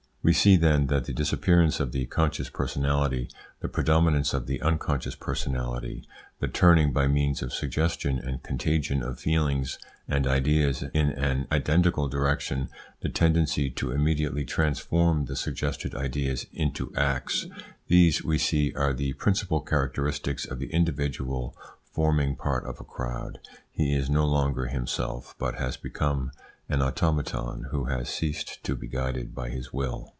We 0.23 0.33
see, 0.33 0.55
then, 0.55 0.85
that 0.85 1.05
the 1.05 1.13
disappearance 1.13 1.79
of 1.79 1.93
the 1.93 2.05
conscious 2.05 2.47
personality, 2.47 3.27
the 3.59 3.67
predominance 3.67 4.35
of 4.35 4.45
the 4.45 4.61
unconscious 4.61 5.15
personality, 5.15 6.07
the 6.39 6.47
turning 6.47 6.93
by 6.93 7.07
means 7.07 7.41
of 7.41 7.51
suggestion 7.51 8.19
and 8.19 8.43
contagion 8.43 9.01
of 9.01 9.19
feelings 9.19 9.79
and 10.07 10.27
ideas 10.27 10.83
in 10.93 11.09
an 11.13 11.47
identical 11.51 12.07
direction, 12.07 12.69
the 12.99 13.09
tendency 13.09 13.71
to 13.71 13.89
immediately 13.91 14.45
transform 14.45 15.25
the 15.25 15.35
suggested 15.35 15.95
ideas 15.95 16.45
into 16.53 16.93
acts; 16.95 17.47
these, 17.87 18.23
we 18.23 18.37
see, 18.37 18.71
are 18.75 18.93
the 18.93 19.13
principal 19.13 19.59
characteristics 19.59 20.45
of 20.45 20.59
the 20.59 20.69
individual 20.71 21.57
forming 21.83 22.35
part 22.35 22.63
of 22.65 22.79
a 22.79 22.83
crowd. 22.83 23.39
He 23.71 23.95
is 23.95 24.07
no 24.07 24.27
longer 24.27 24.67
himself, 24.67 25.33
but 25.39 25.55
has 25.55 25.77
become 25.77 26.29
an 26.69 26.83
automaton 26.83 27.65
who 27.71 27.85
has 27.85 28.07
ceased 28.07 28.63
to 28.63 28.75
be 28.75 28.87
guided 28.87 29.33
by 29.33 29.49
his 29.49 29.73
will. 29.73 30.09